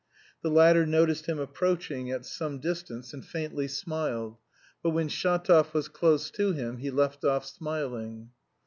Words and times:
The 0.41 0.49
latter 0.49 0.87
noticed 0.87 1.27
him 1.27 1.37
approaching 1.37 2.09
at 2.09 2.25
some 2.25 2.57
distance, 2.59 3.13
and 3.13 3.23
faintly 3.23 3.67
smiled, 3.67 4.39
but 4.81 4.89
when 4.89 5.09
Shatov 5.09 5.75
was 5.75 5.89
close 5.89 6.31
to 6.31 6.53
him 6.53 6.77
he 6.77 6.89
left 6.89 7.23
off 7.23 7.45
smiling. 7.45 8.31